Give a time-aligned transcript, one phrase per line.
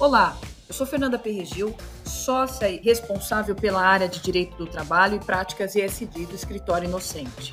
[0.00, 1.74] Olá, eu sou Fernanda Perregil,
[2.04, 7.52] sócia e responsável pela área de Direito do Trabalho e Práticas ESG do Escritório Inocente.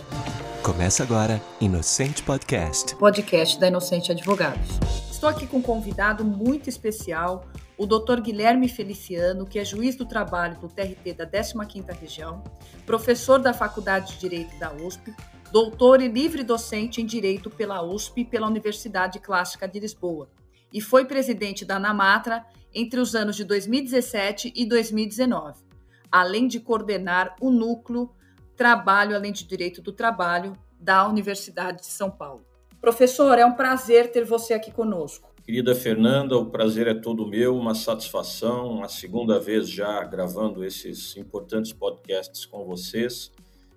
[0.61, 2.95] Começa agora Inocente Podcast.
[2.97, 4.79] Podcast da Inocente Advogados.
[5.09, 7.47] Estou aqui com um convidado muito especial,
[7.79, 8.21] o Dr.
[8.21, 12.43] Guilherme Feliciano, que é juiz do trabalho do TRT da 15ª Região,
[12.85, 15.11] professor da Faculdade de Direito da USP,
[15.51, 20.29] doutor e livre docente em Direito pela USP e pela Universidade Clássica de Lisboa,
[20.75, 25.63] e foi presidente da Namatra entre os anos de 2017 e 2019,
[26.11, 28.11] além de coordenar o núcleo
[28.57, 32.45] Trabalho além de Direito do Trabalho da Universidade de São Paulo.
[32.81, 35.33] Professor, é um prazer ter você aqui conosco.
[35.45, 41.15] Querida Fernanda, o prazer é todo meu, uma satisfação, a segunda vez já gravando esses
[41.15, 43.31] importantes podcasts com vocês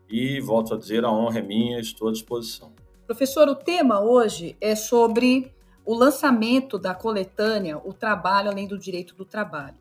[0.09, 2.73] e volto a dizer, a honra é minha, estou à disposição.
[3.07, 5.53] Professor, o tema hoje é sobre
[5.89, 9.79] o lançamento da coletânea O Trabalho Além do Direito do Trabalho.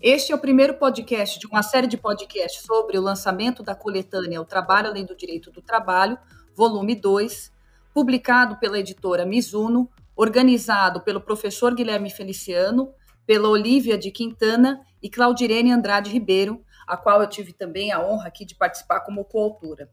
[0.00, 4.40] Este é o primeiro podcast de uma série de podcasts sobre o lançamento da coletânea
[4.40, 6.16] O Trabalho Além do Direito do Trabalho,
[6.54, 7.52] volume 2,
[7.92, 12.94] publicado pela editora Mizuno, organizado pelo professor Guilherme Feliciano,
[13.26, 18.28] pela Olívia de Quintana e Claudirene Andrade Ribeiro, a qual eu tive também a honra
[18.28, 19.90] aqui de participar como coautora.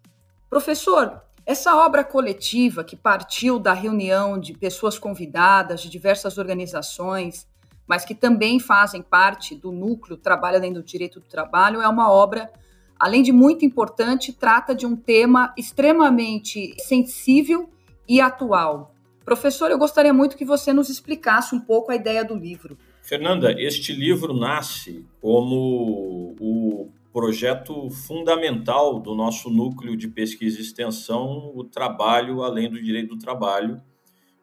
[0.48, 7.48] Professor, essa obra coletiva que partiu da reunião de pessoas convidadas de diversas organizações,
[7.88, 12.12] mas que também fazem parte do núcleo Trabalho Além do Direito do Trabalho, é uma
[12.12, 12.52] obra,
[13.00, 17.70] além de muito importante, trata de um tema extremamente sensível
[18.10, 18.96] e atual.
[19.24, 22.76] Professor, eu gostaria muito que você nos explicasse um pouco a ideia do livro.
[23.04, 31.50] Fernanda, este livro nasce como o projeto fundamental do nosso núcleo de pesquisa e extensão,
[31.56, 33.82] o trabalho além do direito do trabalho,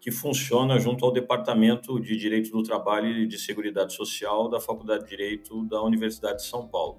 [0.01, 5.05] que funciona junto ao Departamento de Direito do Trabalho e de Seguridade Social da Faculdade
[5.05, 6.99] de Direito da Universidade de São Paulo.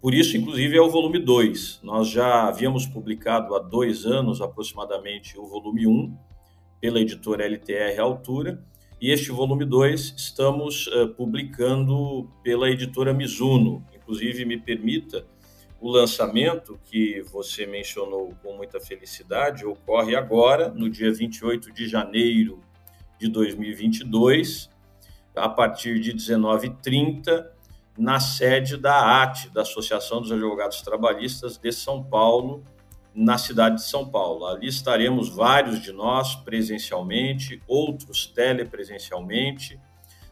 [0.00, 1.80] Por isso, inclusive, é o volume 2.
[1.82, 6.16] Nós já havíamos publicado há dois anos aproximadamente o volume 1, um,
[6.80, 8.64] pela editora LTR Altura,
[9.00, 15.26] e este volume 2 estamos uh, publicando pela editora Mizuno, inclusive me permita,
[15.80, 22.62] o lançamento que você mencionou com muita felicidade ocorre agora, no dia 28 de janeiro
[23.18, 24.70] de 2022,
[25.34, 27.46] a partir de 19h30,
[27.98, 32.64] na sede da AT, da Associação dos Advogados Trabalhistas de São Paulo,
[33.14, 34.46] na cidade de São Paulo.
[34.46, 39.80] Ali estaremos vários de nós presencialmente, outros telepresencialmente,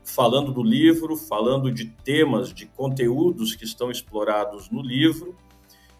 [0.05, 5.35] falando do livro, falando de temas, de conteúdos que estão explorados no livro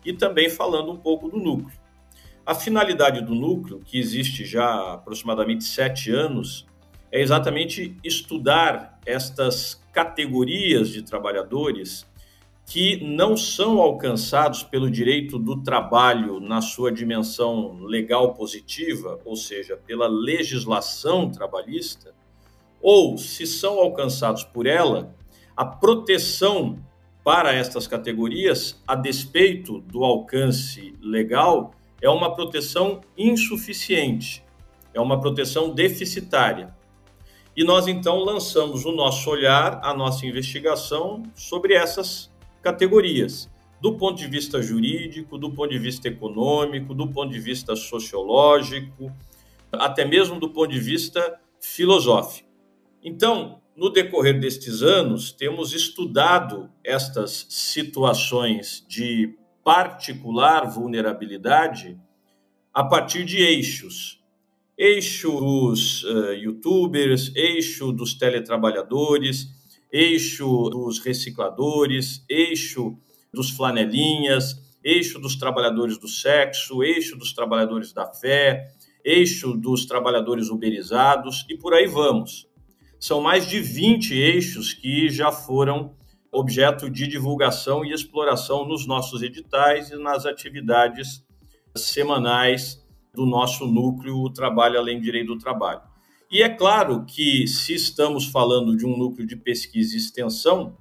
[0.05, 1.79] e também falando um pouco do núcleo.
[2.47, 6.67] A finalidade do núcleo, que existe já há aproximadamente sete anos,
[7.11, 12.07] é exatamente estudar estas categorias de trabalhadores
[12.67, 19.77] que não são alcançados pelo direito do trabalho na sua dimensão legal positiva, ou seja,
[19.77, 22.15] pela legislação trabalhista,
[22.87, 25.17] ou, se são alcançados por ela,
[25.57, 26.79] a proteção
[27.25, 31.71] para estas categorias, a despeito do alcance legal,
[32.03, 34.45] é uma proteção insuficiente,
[34.93, 36.77] é uma proteção deficitária.
[37.57, 42.31] E nós então lançamos o nosso olhar, a nossa investigação sobre essas
[42.61, 43.51] categorias,
[43.81, 49.11] do ponto de vista jurídico, do ponto de vista econômico, do ponto de vista sociológico,
[49.73, 52.54] até mesmo do ponto de vista filosófico.
[53.05, 62.01] Então, no decorrer destes anos, temos estudado estas situações de particular vulnerabilidade
[62.73, 64.23] a partir de eixos.
[64.77, 69.49] Eixo dos uh, youtubers, eixo dos teletrabalhadores,
[69.93, 72.97] eixo dos recicladores, eixo
[73.31, 78.73] dos flanelinhas, eixo dos trabalhadores do sexo, eixo dos trabalhadores da fé,
[79.05, 82.49] eixo dos trabalhadores uberizados e por aí vamos.
[83.07, 85.95] São mais de 20 eixos que já foram
[86.33, 91.23] objeto de divulgação e exploração nos nossos editais e nas atividades
[91.77, 95.83] semanais do nosso núcleo Trabalho Além Direito do Trabalho.
[96.31, 100.75] E é claro que, se estamos falando de um núcleo de pesquisa e extensão,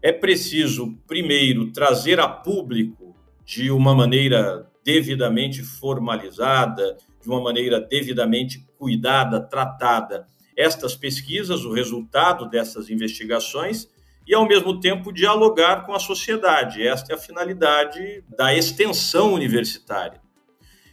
[0.00, 8.64] é preciso, primeiro, trazer a público de uma maneira devidamente formalizada, de uma maneira devidamente
[8.78, 13.88] cuidada, tratada, estas pesquisas, o resultado dessas investigações
[14.26, 16.86] e, ao mesmo tempo, dialogar com a sociedade.
[16.86, 20.20] Esta é a finalidade da extensão universitária.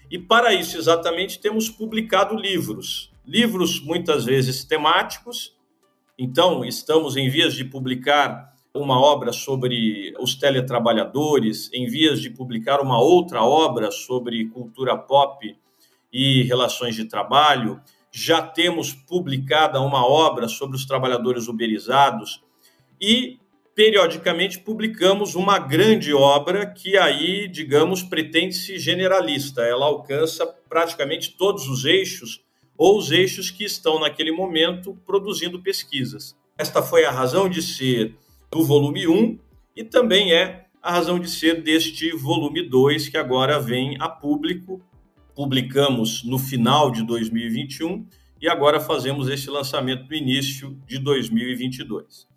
[0.10, 3.12] E, para isso, exatamente, temos publicado livros.
[3.25, 5.56] Livros, muitas vezes, temáticos,
[6.24, 12.80] Então, estamos em vias de publicar uma obra sobre os teletrabalhadores, em vias de publicar
[12.80, 15.58] uma outra obra sobre cultura pop
[16.13, 17.81] e relações de trabalho.
[18.12, 22.44] Já temos publicada uma obra sobre os trabalhadores uberizados
[23.00, 23.40] e
[23.74, 29.62] periodicamente publicamos uma grande obra que aí, digamos, pretende se generalista.
[29.62, 32.44] Ela alcança praticamente todos os eixos
[32.78, 36.36] ou os eixos que estão naquele momento produzindo pesquisas.
[36.58, 38.16] Esta foi a razão de ser
[38.52, 39.40] do volume 1
[39.75, 44.81] e também é a razão de ser deste volume 2 que agora vem a público.
[45.36, 48.06] Publicamos no final de 2021
[48.42, 52.28] e agora fazemos esse lançamento no início de 2022.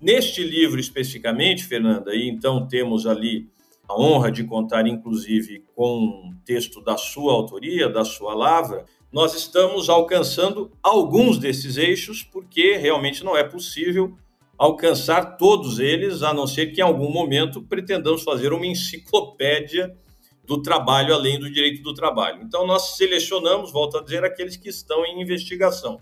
[0.00, 3.48] Neste livro especificamente, Fernanda, e então temos ali
[3.88, 9.34] a honra de contar inclusive com um texto da sua autoria, da sua lavra, nós
[9.34, 14.16] estamos alcançando alguns desses eixos porque realmente não é possível
[14.56, 19.94] alcançar todos eles, a não ser que em algum momento pretendamos fazer uma enciclopédia
[20.44, 22.42] do trabalho além do direito do trabalho.
[22.42, 26.00] Então, nós selecionamos, volto a dizer, aqueles que estão em investigação.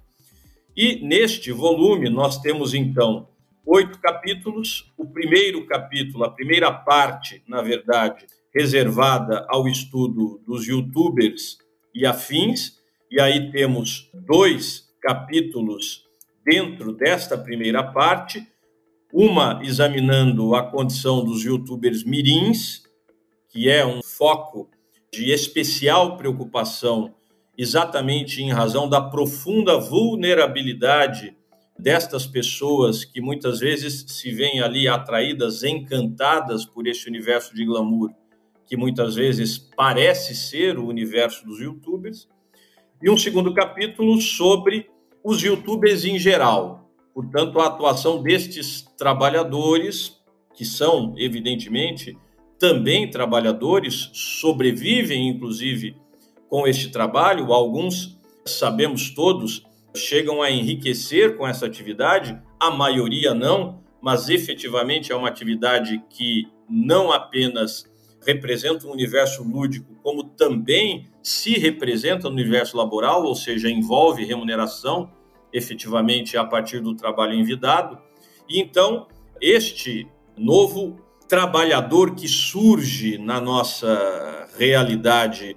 [0.76, 3.28] E neste volume, nós temos então
[3.66, 4.90] oito capítulos.
[4.96, 11.58] O primeiro capítulo, a primeira parte, na verdade, reservada ao estudo dos youtubers
[11.94, 12.78] e afins.
[13.10, 16.04] E aí temos dois capítulos
[16.44, 18.46] dentro desta primeira parte,
[19.12, 22.82] uma examinando a condição dos youtubers mirins,
[23.50, 24.70] que é um foco
[25.12, 27.12] de especial preocupação,
[27.58, 31.36] exatamente em razão da profunda vulnerabilidade
[31.76, 38.10] destas pessoas que muitas vezes se veem ali atraídas, encantadas por este universo de glamour,
[38.66, 42.28] que muitas vezes parece ser o universo dos youtubers.
[43.02, 44.88] E um segundo capítulo sobre
[45.24, 50.20] os youtubers em geral, portanto, a atuação destes trabalhadores,
[50.54, 52.16] que são, evidentemente,
[52.60, 55.96] também trabalhadores, sobrevivem, inclusive,
[56.46, 57.54] com este trabalho.
[57.54, 59.66] Alguns, sabemos todos,
[59.96, 66.46] chegam a enriquecer com essa atividade, a maioria não, mas efetivamente é uma atividade que
[66.68, 67.90] não apenas
[68.26, 75.10] representa um universo lúdico, como também se representa no universo laboral, ou seja, envolve remuneração
[75.50, 77.98] efetivamente a partir do trabalho envidado.
[78.46, 79.08] E então,
[79.40, 80.98] este novo
[81.30, 85.56] trabalhador que surge na nossa realidade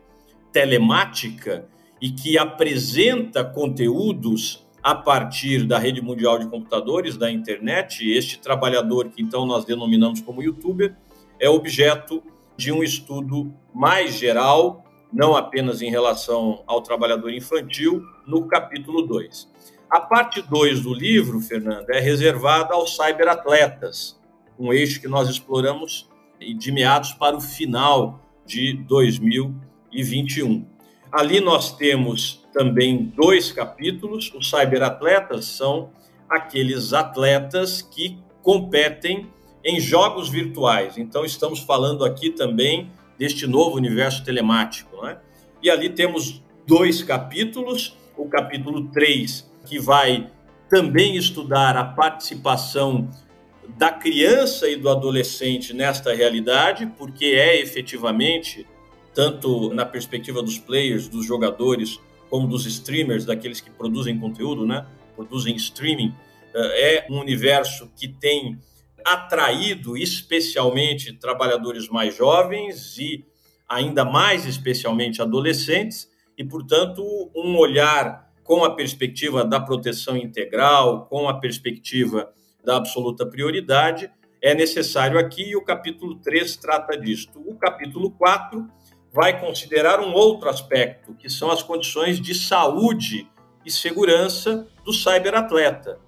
[0.51, 1.67] telemática
[1.99, 9.09] e que apresenta conteúdos a partir da rede mundial de computadores, da internet, este trabalhador
[9.09, 10.95] que então nós denominamos como youtuber,
[11.39, 12.21] é objeto
[12.55, 19.49] de um estudo mais geral, não apenas em relação ao trabalhador infantil, no capítulo 2.
[19.89, 24.21] A parte 2 do livro, Fernando, é reservada aos cyberatletas,
[24.63, 26.09] um eixo que nós exploramos
[26.57, 30.65] de meados para o final de 2021.
[31.11, 34.31] Ali nós temos também dois capítulos.
[34.33, 35.89] Os cyberatletas são
[36.29, 39.27] aqueles atletas que competem
[39.63, 40.97] em jogos virtuais.
[40.97, 45.01] Então, estamos falando aqui também deste novo universo telemático.
[45.03, 45.17] Né?
[45.61, 47.97] E ali temos dois capítulos.
[48.17, 50.29] O capítulo 3 que vai
[50.69, 53.09] também estudar a participação
[53.69, 58.67] da criança e do adolescente nesta realidade, porque é efetivamente,
[59.13, 64.85] tanto na perspectiva dos players, dos jogadores, como dos streamers, daqueles que produzem conteúdo, né?
[65.15, 66.13] produzem streaming,
[66.53, 68.59] eh, é um universo que tem
[69.05, 73.25] atraído especialmente trabalhadores mais jovens e
[73.67, 77.03] ainda mais especialmente adolescentes, e, portanto,
[77.35, 84.09] um olhar com a perspectiva da proteção integral, com a perspectiva da absoluta prioridade,
[84.41, 87.39] é necessário aqui, e o capítulo 3 trata disto.
[87.39, 88.67] O capítulo 4
[89.13, 93.29] vai considerar um outro aspecto, que são as condições de saúde
[93.65, 95.99] e segurança do cyberatleta.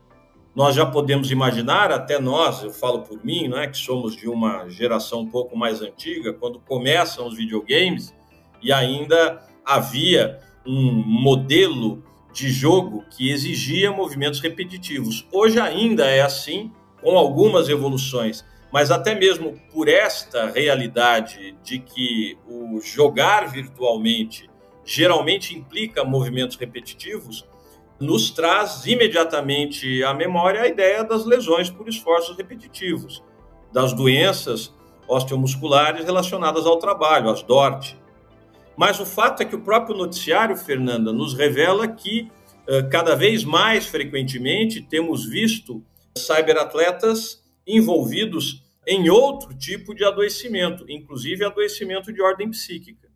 [0.55, 4.27] Nós já podemos imaginar, até nós, eu falo por mim, não é, que somos de
[4.27, 8.15] uma geração um pouco mais antiga, quando começam os videogames
[8.61, 12.03] e ainda havia um modelo
[12.35, 15.25] de jogo que exigia movimentos repetitivos.
[15.31, 16.69] Hoje ainda é assim,
[17.01, 24.49] com algumas evoluções, mas até mesmo por esta realidade de que o jogar virtualmente
[24.83, 27.47] geralmente implica movimentos repetitivos,
[27.97, 33.23] nos traz imediatamente à memória a ideia das lesões por esforços repetitivos,
[33.71, 34.75] das doenças
[35.07, 37.97] osteomusculares relacionadas ao trabalho, as DORT,
[38.77, 42.29] mas o fato é que o próprio noticiário, Fernanda, nos revela que
[42.89, 45.83] cada vez mais frequentemente temos visto
[46.17, 53.07] cyberatletas envolvidos em outro tipo de adoecimento, inclusive adoecimento de ordem psíquica.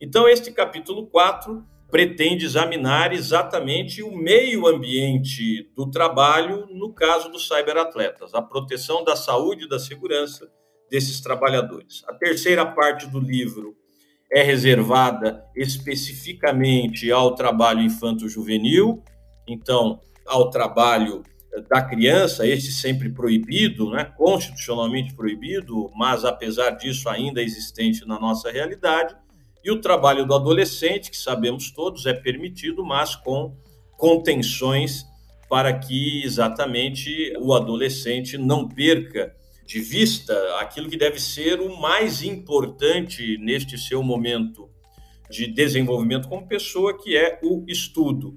[0.00, 7.46] Então, este capítulo 4 pretende examinar exatamente o meio ambiente do trabalho no caso dos
[7.46, 10.50] cyberatletas, a proteção da saúde e da segurança
[10.90, 12.02] desses trabalhadores.
[12.08, 13.76] A terceira parte do livro
[14.34, 19.00] é reservada especificamente ao trabalho infanto-juvenil,
[19.46, 21.22] então, ao trabalho
[21.70, 28.50] da criança, este sempre proibido, né, constitucionalmente proibido, mas apesar disso ainda existente na nossa
[28.50, 29.14] realidade,
[29.62, 33.54] e o trabalho do adolescente, que sabemos todos é permitido, mas com
[33.96, 35.06] contenções
[35.48, 39.32] para que exatamente o adolescente não perca
[39.66, 44.68] de vista aquilo que deve ser o mais importante neste seu momento
[45.30, 48.36] de desenvolvimento como pessoa, que é o estudo.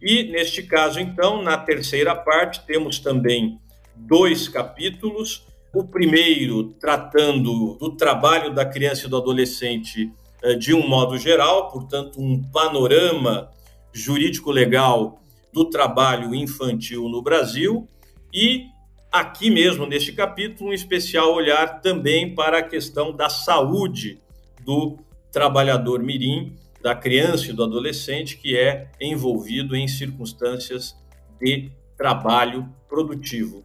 [0.00, 3.58] E neste caso, então, na terceira parte, temos também
[3.96, 5.46] dois capítulos.
[5.74, 10.12] O primeiro tratando do trabalho da criança e do adolescente
[10.42, 13.50] eh, de um modo geral, portanto, um panorama
[13.92, 17.88] jurídico-legal do trabalho infantil no Brasil
[18.32, 18.66] e
[19.10, 24.20] aqui mesmo neste capítulo um especial olhar também para a questão da saúde
[24.64, 24.98] do
[25.32, 30.96] trabalhador mirim, da criança e do adolescente que é envolvido em circunstâncias
[31.40, 33.64] de trabalho produtivo.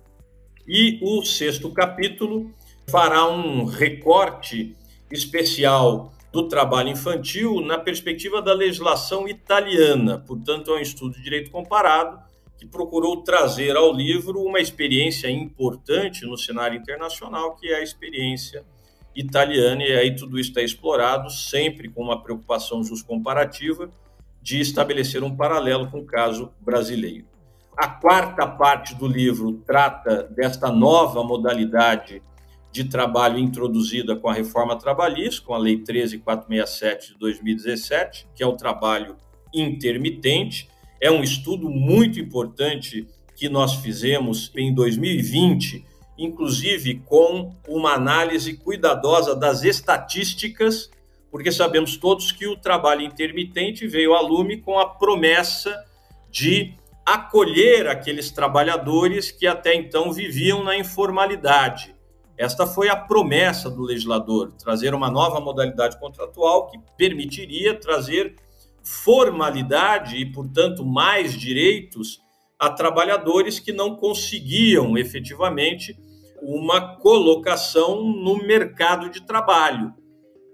[0.67, 2.51] E o sexto capítulo
[2.87, 4.75] fará um recorte
[5.11, 10.19] especial do trabalho infantil na perspectiva da legislação italiana.
[10.27, 12.19] Portanto, é um estudo de direito comparado
[12.57, 18.65] que procurou trazer ao livro uma experiência importante no cenário internacional, que é a experiência
[19.15, 23.89] italiana, e aí tudo isso está explorado, sempre com uma preocupação comparativa
[24.41, 27.25] de estabelecer um paralelo com o caso brasileiro.
[27.77, 32.21] A quarta parte do livro trata desta nova modalidade
[32.71, 38.45] de trabalho introduzida com a reforma trabalhista, com a Lei 13467 de 2017, que é
[38.45, 39.15] o trabalho
[39.53, 40.69] intermitente.
[41.05, 45.85] É um estudo muito importante que nós fizemos em 2020,
[46.17, 50.89] inclusive com uma análise cuidadosa das estatísticas,
[51.29, 55.79] porque sabemos todos que o trabalho intermitente veio a lume com a promessa
[56.31, 56.73] de
[57.05, 61.93] acolher aqueles trabalhadores que até então viviam na informalidade.
[62.35, 68.37] Esta foi a promessa do legislador, trazer uma nova modalidade contratual que permitiria trazer
[68.85, 72.19] formalidade e, portanto, mais direitos
[72.59, 75.97] a trabalhadores que não conseguiam efetivamente
[76.41, 79.91] uma colocação no mercado de trabalho,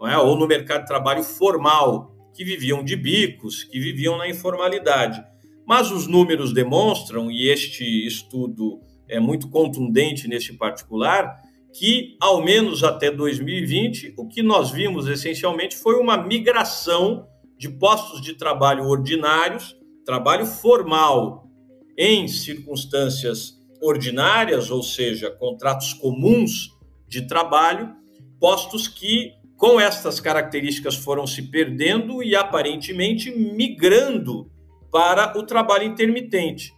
[0.03, 0.17] é?
[0.17, 5.21] ou no mercado de trabalho formal, que viviam de bicos, que viviam na informalidade.
[5.67, 11.41] Mas os números demonstram, e este estudo é muito contundente neste particular,
[11.73, 17.27] que, ao menos até 2020, o que nós vimos essencialmente foi uma migração
[17.61, 21.47] de postos de trabalho ordinários, trabalho formal,
[21.95, 26.71] em circunstâncias ordinárias, ou seja, contratos comuns
[27.07, 27.93] de trabalho,
[28.39, 34.49] postos que, com estas características, foram se perdendo e aparentemente migrando
[34.91, 36.73] para o trabalho intermitente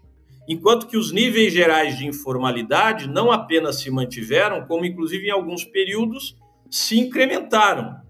[0.49, 5.63] enquanto que os níveis gerais de informalidade não apenas se mantiveram, como inclusive em alguns
[5.63, 6.35] períodos
[6.69, 8.03] se incrementaram.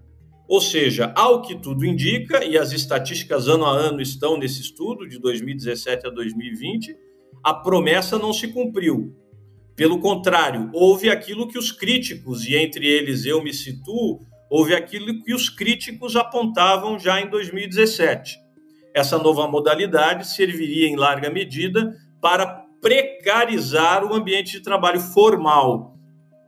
[0.46, 5.08] Ou seja, ao que tudo indica, e as estatísticas ano a ano estão nesse estudo,
[5.08, 6.96] de 2017 a 2020,
[7.42, 9.14] a promessa não se cumpriu.
[9.74, 14.20] Pelo contrário, houve aquilo que os críticos, e entre eles eu me situo,
[14.50, 18.38] houve aquilo que os críticos apontavam já em 2017.
[18.94, 22.46] Essa nova modalidade serviria em larga medida para
[22.80, 25.98] precarizar o ambiente de trabalho formal.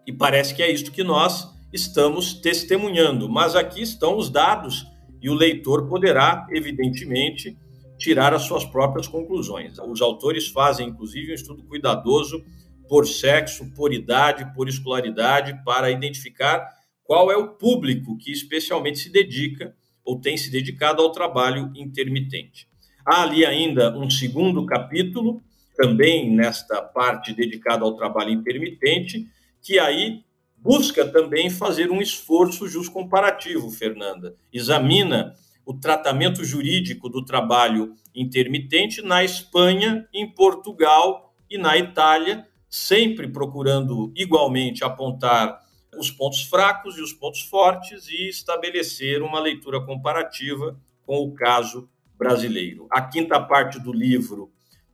[0.06, 3.28] E parece que é isto que nós estamos testemunhando.
[3.28, 4.84] Mas aqui estão os dados
[5.22, 7.56] e o leitor poderá, evidentemente,
[7.98, 9.78] tirar as suas próprias conclusões.
[9.78, 12.42] Os autores fazem, inclusive, um estudo cuidadoso
[12.88, 16.66] por sexo, por idade, por escolaridade, para identificar
[17.04, 22.68] qual é o público que especialmente se dedica ou tem se dedicado ao trabalho intermitente.
[23.04, 25.42] Há ali ainda um segundo capítulo
[25.76, 29.26] também nesta parte dedicada ao trabalho intermitente,
[29.62, 30.24] que aí
[30.66, 34.34] busca também fazer um esforço justo comparativo, Fernanda.
[34.52, 43.28] Examina o tratamento jurídico do trabalho intermitente na Espanha, em Portugal e na Itália, sempre
[43.28, 45.60] procurando igualmente apontar
[45.96, 51.88] os pontos fracos e os pontos fortes e estabelecer uma leitura comparativa com o caso
[52.18, 52.88] brasileiro.
[52.90, 54.50] A quinta parte do livro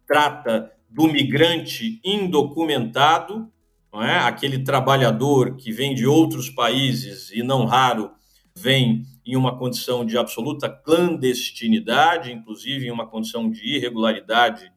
[0.07, 3.51] trata do migrante indocumentado,
[3.93, 4.19] não é?
[4.21, 8.11] aquele trabalhador que vem de outros países e não raro
[8.55, 14.73] vem em uma condição de absoluta clandestinidade, inclusive em uma condição de irregularidade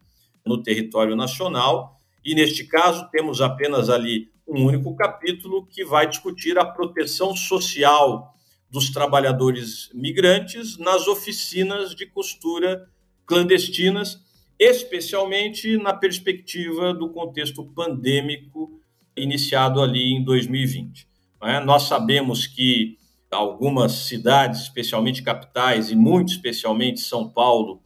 [0.45, 1.99] no território nacional.
[2.23, 8.33] E neste caso, temos apenas ali um único capítulo que vai discutir a proteção social
[8.69, 12.87] dos trabalhadores migrantes nas oficinas de costura
[13.25, 14.19] clandestinas,
[14.59, 18.79] especialmente na perspectiva do contexto pandêmico
[19.17, 21.07] iniciado ali em 2020.
[21.43, 21.59] É?
[21.59, 22.97] Nós sabemos que
[23.31, 27.81] algumas cidades, especialmente capitais e muito especialmente São Paulo,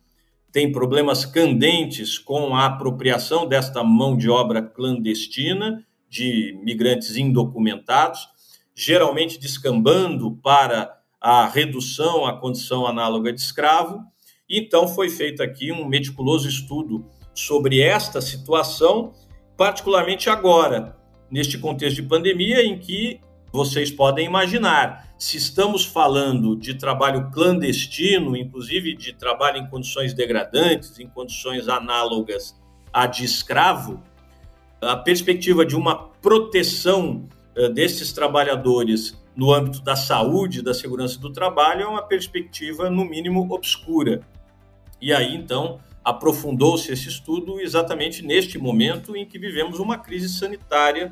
[0.52, 8.28] têm problemas candentes com a apropriação desta mão de obra clandestina de migrantes indocumentados,
[8.76, 14.02] geralmente descambando para a redução à condição análoga de escravo.
[14.50, 19.14] Então, foi feito aqui um meticuloso estudo sobre esta situação,
[19.56, 20.98] particularmente agora,
[21.32, 23.20] neste contexto de pandemia, em que
[23.52, 31.00] vocês podem imaginar, se estamos falando de trabalho clandestino, inclusive de trabalho em condições degradantes,
[31.00, 32.58] em condições análogas
[32.94, 34.02] a de escravo,
[34.82, 41.32] a perspectiva de uma proteção uh, desses trabalhadores no âmbito da saúde, da segurança do
[41.32, 44.22] trabalho, é uma perspectiva, no mínimo, obscura.
[45.02, 51.12] E aí, então, aprofundou-se esse estudo exatamente neste momento em que vivemos uma crise sanitária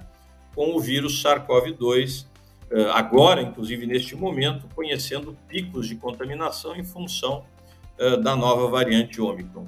[0.56, 2.26] com o vírus SARS-CoV-2,
[2.72, 7.46] uh, agora, inclusive neste momento, conhecendo picos de contaminação em função
[8.00, 9.66] uh, da nova variante Omicron.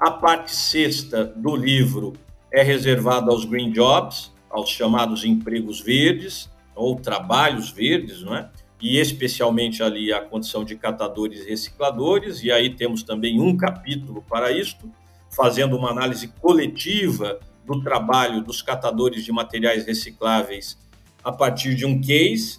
[0.00, 2.14] A parte sexta do livro
[2.50, 8.50] é reservada aos green jobs, aos chamados empregos verdes ou trabalhos verdes, não é?
[8.82, 14.24] E especialmente ali a condição de catadores e recicladores, e aí temos também um capítulo
[14.28, 14.90] para isto,
[15.30, 20.76] fazendo uma análise coletiva do trabalho dos catadores de materiais recicláveis
[21.22, 22.58] a partir de um case,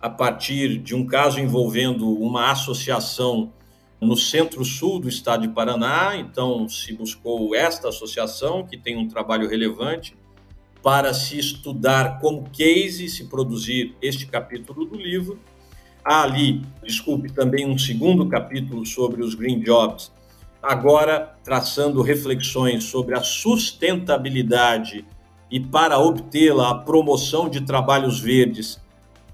[0.00, 3.52] a partir de um caso envolvendo uma associação
[4.00, 6.16] no centro-sul do estado de Paraná.
[6.16, 10.16] Então, se buscou esta associação, que tem um trabalho relevante,
[10.82, 15.40] para se estudar como case, se produzir este capítulo do livro.
[16.04, 20.12] Há ali, desculpe, também um segundo capítulo sobre os green jobs,
[20.62, 25.06] agora traçando reflexões sobre a sustentabilidade
[25.50, 28.82] e para obtê-la a promoção de trabalhos verdes,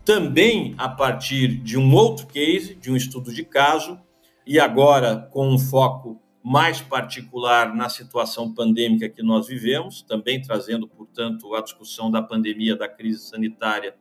[0.04, 3.98] também a partir de um outro case, de um estudo de caso,
[4.46, 10.86] e agora com um foco mais particular na situação pandêmica que nós vivemos, também trazendo,
[10.86, 13.94] portanto, a discussão da pandemia, da crise sanitária,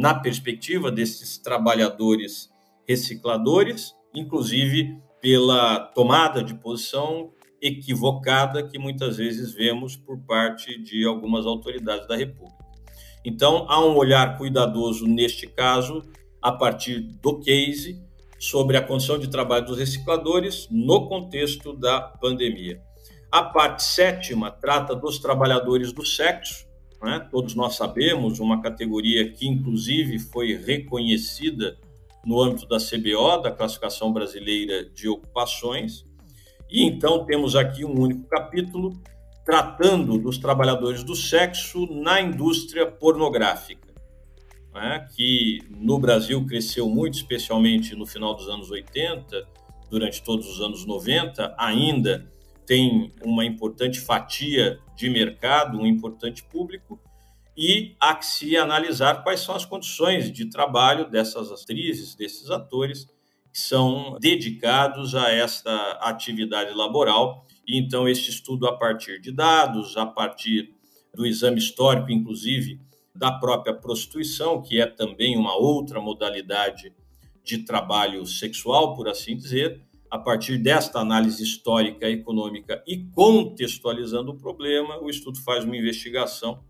[0.00, 2.48] na perspectiva desses trabalhadores
[2.88, 11.44] recicladores, inclusive pela tomada de posição equivocada que muitas vezes vemos por parte de algumas
[11.44, 12.64] autoridades da República.
[13.22, 16.02] Então, há um olhar cuidadoso neste caso,
[16.40, 18.02] a partir do case,
[18.38, 22.80] sobre a condição de trabalho dos recicladores no contexto da pandemia.
[23.30, 26.69] A parte sétima trata dos trabalhadores do sexo,
[27.02, 27.26] né?
[27.30, 31.78] todos nós sabemos, uma categoria que inclusive foi reconhecida
[32.24, 36.04] no âmbito da CBO, da Classificação Brasileira de Ocupações,
[36.70, 39.00] e então temos aqui um único capítulo
[39.44, 43.90] tratando dos trabalhadores do sexo na indústria pornográfica
[44.72, 49.46] né, que no Brasil cresceu muito, especialmente no final dos anos 80,
[49.90, 52.30] durante todos os anos 90, ainda
[52.70, 57.00] tem uma importante fatia de mercado, um importante público,
[57.56, 63.06] e há que se analisar quais são as condições de trabalho dessas atrizes, desses atores,
[63.52, 67.44] que são dedicados a esta atividade laboral.
[67.66, 70.72] E então, este estudo, a partir de dados, a partir
[71.12, 72.80] do exame histórico, inclusive,
[73.12, 76.92] da própria prostituição, que é também uma outra modalidade
[77.42, 84.36] de trabalho sexual, por assim dizer, a partir desta análise histórica, econômica e contextualizando o
[84.36, 86.64] problema, o estudo faz uma investigação,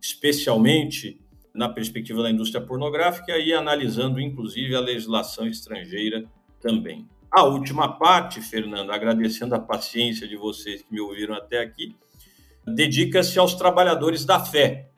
[0.00, 1.20] especialmente
[1.54, 6.24] na perspectiva da indústria pornográfica e analisando inclusive a legislação estrangeira
[6.60, 7.06] também.
[7.30, 11.94] A última parte, Fernando, agradecendo a paciência de vocês que me ouviram até aqui,
[12.66, 14.88] dedica-se aos trabalhadores da fé,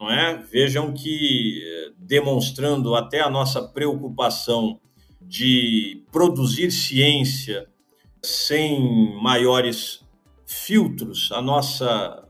[0.00, 0.36] não é?
[0.36, 4.80] Vejam que, eh, demonstrando até a nossa preocupação
[5.20, 7.68] de produzir ciência
[8.22, 10.04] sem maiores
[10.46, 12.28] filtros, a nossa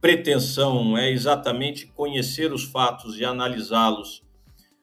[0.00, 4.22] pretensão é exatamente conhecer os fatos e analisá-los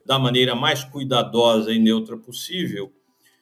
[0.06, 2.92] da maneira mais cuidadosa e neutra possível.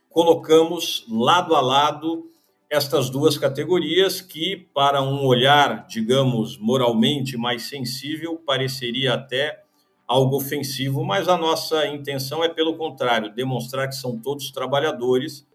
[0.09, 2.29] colocamos lado a lado
[2.69, 9.61] estas duas categorias que, para um olhar, digamos, moralmente mais sensível, pareceria até
[10.11, 15.47] algo ofensivo, mas a nossa intenção é, pelo contrário, demonstrar que são todos trabalhadores,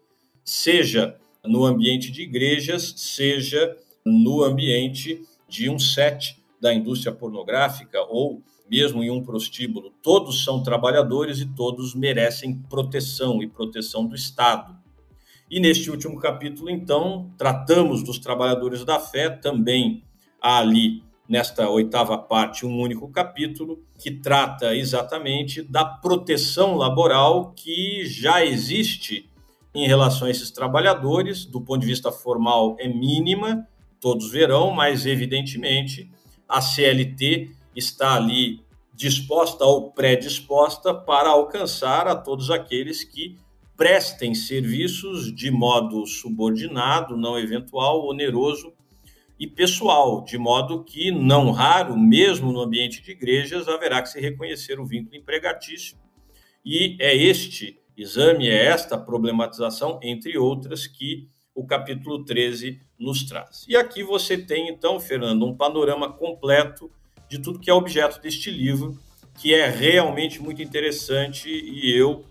[0.43, 1.15] seja
[1.45, 9.03] no ambiente de igrejas, seja no ambiente de um set da indústria pornográfica ou mesmo
[9.03, 9.93] em um prostíbulo.
[10.01, 14.75] Todos são trabalhadores e todos merecem proteção e proteção do Estado.
[15.51, 20.03] E neste último capítulo, então, tratamos dos trabalhadores da fé, também
[20.41, 28.05] há ali, nesta oitava parte, um único capítulo que trata exatamente da proteção laboral que
[28.05, 29.29] já existe
[29.75, 33.67] em relação a esses trabalhadores, do ponto de vista formal é mínima,
[33.99, 36.09] todos verão, mas evidentemente
[36.47, 38.61] a CLT está ali
[38.93, 43.37] disposta ou predisposta para alcançar a todos aqueles que
[43.75, 48.73] prestem serviços de modo subordinado, não eventual, oneroso
[49.39, 54.19] e pessoal, de modo que, não raro, mesmo no ambiente de igrejas, haverá que se
[54.19, 55.97] reconhecer o vínculo empregatício.
[56.65, 63.65] E é este exame, é esta problematização, entre outras, que o capítulo 13 nos traz.
[63.67, 66.91] E aqui você tem, então, Fernando, um panorama completo
[67.29, 68.97] de tudo que é objeto deste livro,
[69.39, 72.25] que é realmente muito interessante e eu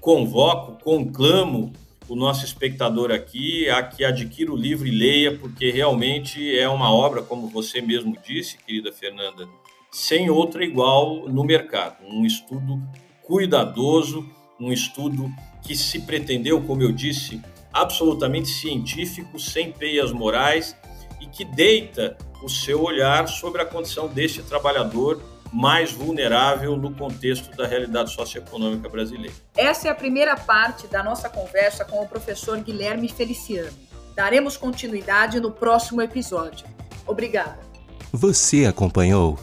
[0.00, 1.72] convoco, conclamo
[2.08, 6.90] o nosso espectador aqui a que adquira o livro e leia, porque realmente é uma
[6.90, 9.46] obra, como você mesmo disse, querida Fernanda,
[9.90, 11.96] sem outra igual no mercado.
[12.06, 12.82] Um estudo
[13.22, 15.30] cuidadoso, um estudo
[15.62, 17.40] que se pretendeu, como eu disse,
[17.72, 20.74] absolutamente científico, sem peias morais
[21.20, 25.20] e que deita o seu olhar sobre a condição deste trabalhador
[25.52, 29.34] mais vulnerável no contexto da realidade socioeconômica brasileira.
[29.56, 33.70] Essa é a primeira parte da nossa conversa com o professor Guilherme Feliciano.
[34.14, 36.66] Daremos continuidade no próximo episódio.
[37.06, 37.58] Obrigada.
[38.12, 39.38] Você acompanhou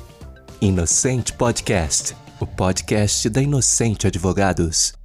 [0.62, 5.05] Inocente Podcast, o podcast da Inocente Advogados.